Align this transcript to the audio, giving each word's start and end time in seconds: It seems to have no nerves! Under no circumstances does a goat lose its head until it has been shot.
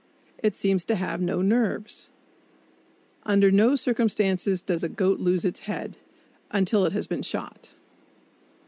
It 0.41 0.55
seems 0.55 0.83
to 0.85 0.95
have 0.95 1.21
no 1.21 1.43
nerves! 1.43 2.09
Under 3.21 3.51
no 3.51 3.75
circumstances 3.75 4.63
does 4.63 4.83
a 4.83 4.89
goat 4.89 5.19
lose 5.19 5.45
its 5.45 5.59
head 5.59 5.95
until 6.49 6.87
it 6.87 6.91
has 6.91 7.05
been 7.05 7.21
shot. 7.21 7.73